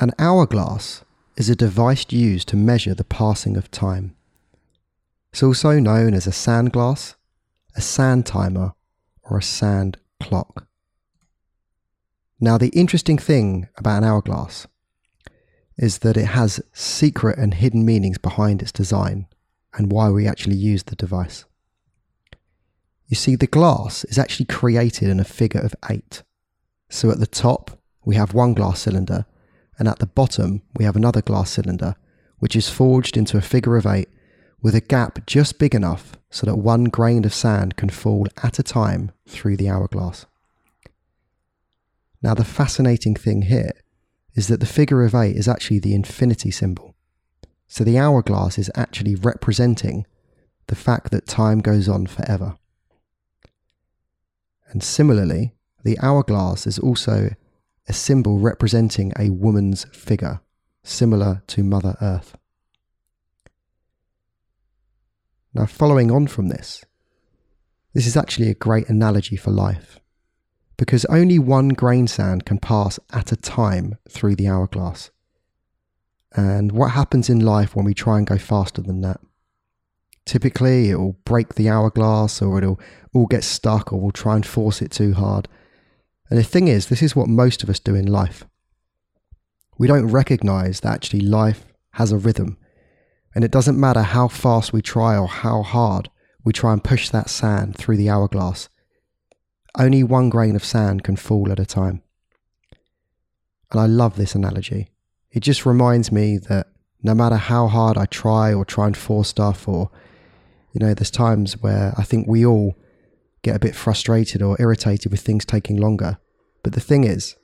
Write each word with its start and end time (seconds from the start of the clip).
An 0.00 0.12
hourglass 0.16 1.02
is 1.36 1.50
a 1.50 1.56
device 1.56 2.06
used 2.10 2.46
to 2.48 2.56
measure 2.56 2.94
the 2.94 3.02
passing 3.02 3.56
of 3.56 3.68
time. 3.72 4.14
It's 5.32 5.42
also 5.42 5.80
known 5.80 6.14
as 6.14 6.28
a 6.28 6.32
sand 6.32 6.72
glass, 6.72 7.16
a 7.74 7.80
sand 7.80 8.24
timer, 8.24 8.74
or 9.24 9.38
a 9.38 9.42
sand 9.42 9.98
clock. 10.20 10.68
Now, 12.38 12.56
the 12.58 12.68
interesting 12.68 13.18
thing 13.18 13.66
about 13.76 13.98
an 13.98 14.04
hourglass 14.04 14.68
is 15.76 15.98
that 15.98 16.16
it 16.16 16.26
has 16.26 16.60
secret 16.72 17.36
and 17.36 17.54
hidden 17.54 17.84
meanings 17.84 18.18
behind 18.18 18.62
its 18.62 18.70
design 18.70 19.26
and 19.74 19.90
why 19.90 20.10
we 20.10 20.28
actually 20.28 20.56
use 20.56 20.84
the 20.84 20.94
device. 20.94 21.44
You 23.08 23.16
see, 23.16 23.34
the 23.34 23.48
glass 23.48 24.04
is 24.04 24.16
actually 24.16 24.46
created 24.46 25.08
in 25.08 25.18
a 25.18 25.24
figure 25.24 25.60
of 25.60 25.74
eight. 25.90 26.22
So 26.88 27.10
at 27.10 27.18
the 27.18 27.26
top, 27.26 27.80
we 28.04 28.14
have 28.14 28.32
one 28.32 28.54
glass 28.54 28.82
cylinder, 28.82 29.26
and 29.78 29.88
at 29.88 29.98
the 29.98 30.06
bottom, 30.06 30.62
we 30.76 30.84
have 30.84 30.96
another 30.96 31.22
glass 31.22 31.50
cylinder, 31.50 31.94
which 32.38 32.56
is 32.56 32.68
forged 32.68 33.16
into 33.16 33.36
a 33.36 33.42
figure 33.42 33.76
of 33.76 33.86
eight 33.86 34.08
with 34.60 34.74
a 34.74 34.80
gap 34.80 35.24
just 35.26 35.58
big 35.58 35.74
enough 35.74 36.16
so 36.30 36.46
that 36.46 36.56
one 36.56 36.84
grain 36.84 37.24
of 37.24 37.32
sand 37.32 37.76
can 37.76 37.88
fall 37.88 38.26
at 38.42 38.58
a 38.58 38.62
time 38.62 39.12
through 39.26 39.56
the 39.56 39.68
hourglass. 39.68 40.26
Now, 42.22 42.34
the 42.34 42.44
fascinating 42.44 43.14
thing 43.14 43.42
here 43.42 43.72
is 44.34 44.48
that 44.48 44.60
the 44.60 44.66
figure 44.66 45.04
of 45.04 45.14
eight 45.14 45.36
is 45.36 45.48
actually 45.48 45.78
the 45.78 45.94
infinity 45.94 46.50
symbol. 46.50 46.94
So 47.68 47.84
the 47.84 47.98
hourglass 47.98 48.58
is 48.58 48.70
actually 48.74 49.14
representing 49.14 50.06
the 50.66 50.74
fact 50.74 51.10
that 51.12 51.26
time 51.26 51.60
goes 51.60 51.88
on 51.88 52.06
forever. 52.06 52.56
And 54.70 54.82
similarly, 54.82 55.54
the 55.84 55.98
hourglass 56.00 56.66
is 56.66 56.78
also 56.78 57.30
a 57.88 57.92
symbol 57.92 58.38
representing 58.38 59.12
a 59.18 59.30
woman's 59.30 59.84
figure, 59.86 60.40
similar 60.82 61.42
to 61.48 61.64
Mother 61.64 61.96
Earth. 62.00 62.36
Now, 65.54 65.66
following 65.66 66.10
on 66.10 66.26
from 66.26 66.48
this, 66.48 66.84
this 67.94 68.06
is 68.06 68.16
actually 68.16 68.50
a 68.50 68.54
great 68.54 68.88
analogy 68.88 69.36
for 69.36 69.50
life 69.50 69.98
because 70.76 71.04
only 71.06 71.38
one 71.38 71.70
grain 71.70 72.06
sand 72.06 72.44
can 72.44 72.58
pass 72.58 73.00
at 73.12 73.32
a 73.32 73.36
time 73.36 73.98
through 74.08 74.36
the 74.36 74.48
hourglass. 74.48 75.10
And 76.36 76.72
what 76.72 76.92
happens 76.92 77.28
in 77.28 77.40
life 77.40 77.74
when 77.74 77.84
we 77.84 77.94
try 77.94 78.18
and 78.18 78.26
go 78.26 78.38
faster 78.38 78.82
than 78.82 79.00
that? 79.00 79.20
Typically, 80.24 80.90
it 80.90 80.96
will 80.96 81.18
break 81.24 81.54
the 81.54 81.68
hourglass 81.68 82.42
or 82.42 82.58
it'll 82.58 82.78
all 83.14 83.26
get 83.26 83.42
stuck 83.42 83.92
or 83.92 83.98
we'll 83.98 84.10
try 84.12 84.36
and 84.36 84.46
force 84.46 84.80
it 84.82 84.90
too 84.90 85.14
hard. 85.14 85.48
And 86.30 86.38
the 86.38 86.44
thing 86.44 86.68
is, 86.68 86.86
this 86.86 87.02
is 87.02 87.16
what 87.16 87.28
most 87.28 87.62
of 87.62 87.70
us 87.70 87.78
do 87.78 87.94
in 87.94 88.06
life. 88.06 88.44
We 89.78 89.86
don't 89.86 90.10
recognize 90.10 90.80
that 90.80 90.92
actually 90.92 91.20
life 91.20 91.64
has 91.92 92.12
a 92.12 92.18
rhythm. 92.18 92.58
And 93.34 93.44
it 93.44 93.50
doesn't 93.50 93.78
matter 93.78 94.02
how 94.02 94.28
fast 94.28 94.72
we 94.72 94.82
try 94.82 95.16
or 95.16 95.28
how 95.28 95.62
hard 95.62 96.10
we 96.44 96.52
try 96.52 96.72
and 96.72 96.82
push 96.82 97.10
that 97.10 97.30
sand 97.30 97.76
through 97.76 97.96
the 97.96 98.10
hourglass. 98.10 98.68
Only 99.76 100.02
one 100.02 100.28
grain 100.28 100.56
of 100.56 100.64
sand 100.64 101.04
can 101.04 101.16
fall 101.16 101.52
at 101.52 101.60
a 101.60 101.66
time. 101.66 102.02
And 103.70 103.80
I 103.80 103.86
love 103.86 104.16
this 104.16 104.34
analogy. 104.34 104.88
It 105.30 105.40
just 105.40 105.66
reminds 105.66 106.10
me 106.10 106.38
that 106.48 106.68
no 107.02 107.14
matter 107.14 107.36
how 107.36 107.68
hard 107.68 107.96
I 107.96 108.06
try 108.06 108.52
or 108.52 108.64
try 108.64 108.86
and 108.86 108.96
force 108.96 109.28
stuff, 109.28 109.68
or, 109.68 109.90
you 110.72 110.80
know, 110.80 110.94
there's 110.94 111.10
times 111.10 111.60
where 111.62 111.94
I 111.96 112.02
think 112.02 112.26
we 112.26 112.44
all 112.44 112.74
get 113.48 113.56
a 113.56 113.66
bit 113.66 113.74
frustrated 113.74 114.42
or 114.42 114.56
irritated 114.60 115.10
with 115.10 115.20
things 115.20 115.44
taking 115.44 115.76
longer. 115.76 116.18
But 116.62 116.72
the 116.72 116.80
thing 116.80 117.04
is, 117.04 117.36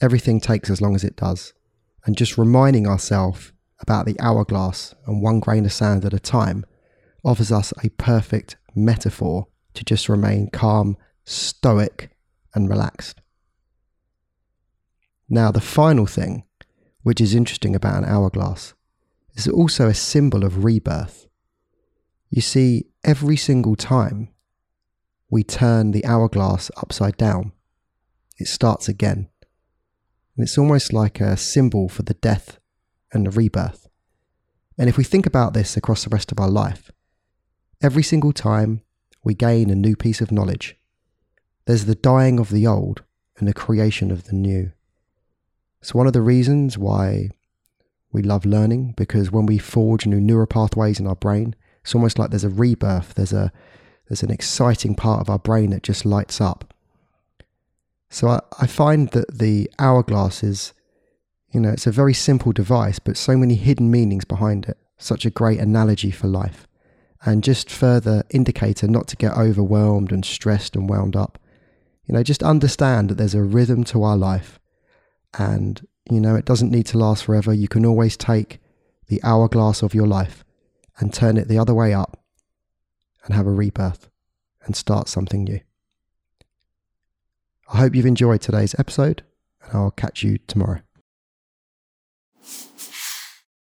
everything 0.00 0.40
takes 0.40 0.70
as 0.70 0.80
long 0.80 0.94
as 0.94 1.04
it 1.04 1.16
does. 1.16 1.52
And 2.04 2.16
just 2.16 2.38
reminding 2.38 2.86
ourselves 2.86 3.52
about 3.80 4.06
the 4.06 4.18
hourglass 4.20 4.94
and 5.06 5.22
one 5.22 5.40
grain 5.40 5.64
of 5.64 5.72
sand 5.72 6.04
at 6.04 6.14
a 6.14 6.18
time 6.18 6.64
offers 7.24 7.52
us 7.52 7.72
a 7.84 7.90
perfect 7.90 8.56
metaphor 8.74 9.48
to 9.74 9.84
just 9.84 10.08
remain 10.08 10.48
calm 10.50 10.96
stoic, 11.30 12.10
and 12.54 12.68
relaxed. 12.68 13.20
Now, 15.28 15.52
the 15.52 15.60
final 15.60 16.06
thing, 16.06 16.44
which 17.02 17.20
is 17.20 17.34
interesting 17.34 17.74
about 17.74 18.02
an 18.02 18.04
hourglass, 18.04 18.74
is 19.34 19.46
also 19.46 19.86
a 19.86 19.94
symbol 19.94 20.44
of 20.44 20.64
rebirth. 20.64 21.28
You 22.30 22.42
see, 22.42 22.86
every 23.04 23.36
single 23.36 23.76
time 23.76 24.30
we 25.30 25.44
turn 25.44 25.92
the 25.92 26.04
hourglass 26.04 26.70
upside 26.76 27.16
down, 27.16 27.52
it 28.38 28.48
starts 28.48 28.88
again. 28.88 29.28
And 30.36 30.44
it's 30.44 30.58
almost 30.58 30.92
like 30.92 31.20
a 31.20 31.36
symbol 31.36 31.88
for 31.88 32.02
the 32.02 32.14
death 32.14 32.58
and 33.12 33.26
the 33.26 33.30
rebirth. 33.30 33.88
And 34.76 34.88
if 34.88 34.96
we 34.96 35.04
think 35.04 35.26
about 35.26 35.54
this 35.54 35.76
across 35.76 36.04
the 36.04 36.10
rest 36.10 36.32
of 36.32 36.40
our 36.40 36.48
life, 36.48 36.90
every 37.82 38.02
single 38.02 38.32
time 38.32 38.82
we 39.22 39.34
gain 39.34 39.70
a 39.70 39.74
new 39.74 39.94
piece 39.94 40.20
of 40.20 40.32
knowledge, 40.32 40.76
there's 41.66 41.84
the 41.84 41.94
dying 41.94 42.40
of 42.40 42.50
the 42.50 42.66
old 42.66 43.02
and 43.38 43.46
the 43.46 43.54
creation 43.54 44.10
of 44.10 44.24
the 44.24 44.34
new. 44.34 44.72
It's 45.80 45.94
one 45.94 46.06
of 46.06 46.12
the 46.12 46.22
reasons 46.22 46.76
why 46.76 47.30
we 48.12 48.22
love 48.22 48.44
learning 48.44 48.94
because 48.96 49.30
when 49.30 49.46
we 49.46 49.58
forge 49.58 50.06
new 50.06 50.20
neural 50.20 50.46
pathways 50.46 50.98
in 50.98 51.06
our 51.06 51.14
brain, 51.14 51.54
it's 51.82 51.94
almost 51.94 52.18
like 52.18 52.30
there's 52.30 52.44
a 52.44 52.50
rebirth. 52.50 53.14
There's 53.14 53.32
a 53.32 53.52
there's 54.10 54.24
an 54.24 54.32
exciting 54.32 54.96
part 54.96 55.20
of 55.20 55.30
our 55.30 55.38
brain 55.38 55.70
that 55.70 55.84
just 55.84 56.04
lights 56.04 56.40
up. 56.40 56.74
So 58.08 58.26
I, 58.26 58.40
I 58.60 58.66
find 58.66 59.08
that 59.10 59.38
the 59.38 59.70
hourglass 59.78 60.42
is, 60.42 60.72
you 61.52 61.60
know, 61.60 61.70
it's 61.70 61.86
a 61.86 61.92
very 61.92 62.12
simple 62.12 62.50
device, 62.50 62.98
but 62.98 63.16
so 63.16 63.36
many 63.36 63.54
hidden 63.54 63.88
meanings 63.88 64.24
behind 64.24 64.66
it. 64.66 64.76
Such 64.98 65.24
a 65.24 65.30
great 65.30 65.60
analogy 65.60 66.10
for 66.10 66.26
life. 66.26 66.66
And 67.24 67.44
just 67.44 67.70
further 67.70 68.24
indicator 68.30 68.88
not 68.88 69.06
to 69.08 69.16
get 69.16 69.36
overwhelmed 69.36 70.10
and 70.10 70.24
stressed 70.24 70.74
and 70.74 70.90
wound 70.90 71.14
up. 71.14 71.38
You 72.08 72.14
know, 72.14 72.24
just 72.24 72.42
understand 72.42 73.10
that 73.10 73.14
there's 73.14 73.36
a 73.36 73.44
rhythm 73.44 73.84
to 73.84 74.02
our 74.02 74.16
life 74.16 74.58
and, 75.38 75.86
you 76.10 76.20
know, 76.20 76.34
it 76.34 76.46
doesn't 76.46 76.72
need 76.72 76.86
to 76.86 76.98
last 76.98 77.22
forever. 77.22 77.54
You 77.54 77.68
can 77.68 77.86
always 77.86 78.16
take 78.16 78.58
the 79.06 79.22
hourglass 79.22 79.82
of 79.82 79.94
your 79.94 80.08
life 80.08 80.42
and 80.98 81.14
turn 81.14 81.36
it 81.36 81.46
the 81.46 81.58
other 81.58 81.74
way 81.74 81.94
up 81.94 82.19
and 83.24 83.34
have 83.34 83.46
a 83.46 83.50
rebirth 83.50 84.08
and 84.64 84.76
start 84.76 85.08
something 85.08 85.44
new. 85.44 85.60
I 87.72 87.78
hope 87.78 87.94
you've 87.94 88.06
enjoyed 88.06 88.40
today's 88.40 88.74
episode 88.78 89.22
and 89.62 89.74
I'll 89.74 89.90
catch 89.92 90.22
you 90.22 90.38
tomorrow. 90.46 90.80